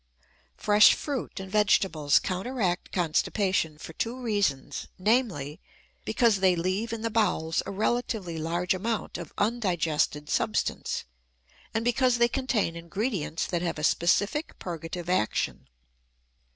[0.57, 5.59] Fresh fruit and vegetables counteract constipation for two reasons, namely,
[6.05, 11.03] because they leave in the bowels a relatively large amount of undigested substance,
[11.71, 15.67] and because they contain ingredients that have a specific purgative action.